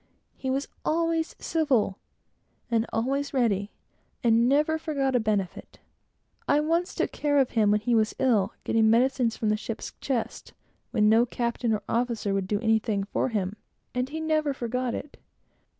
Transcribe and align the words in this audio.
He 0.35 0.49
was 0.49 0.67
always 0.83 1.35
civil, 1.37 1.99
and 2.71 2.87
always 2.91 3.35
ready, 3.35 3.69
and 4.23 4.49
never 4.49 4.79
forgot 4.79 5.15
a 5.15 5.19
benefit. 5.19 5.77
I 6.47 6.59
once 6.59 6.95
took 6.95 7.11
care 7.11 7.37
of 7.37 7.51
him 7.51 7.69
when 7.69 7.81
he 7.81 7.93
was 7.93 8.15
ill, 8.17 8.55
getting 8.63 8.89
medicines 8.89 9.37
from 9.37 9.49
the 9.49 9.57
ship's 9.57 9.93
chests, 10.01 10.53
when 10.89 11.07
no 11.07 11.27
captain 11.27 11.71
or 11.71 11.83
officer 11.87 12.33
would 12.33 12.47
do 12.47 12.59
anything 12.61 13.03
for 13.03 13.29
him, 13.29 13.57
and 13.93 14.09
he 14.09 14.19
never 14.19 14.55
forgot 14.55 14.95
it. 14.95 15.17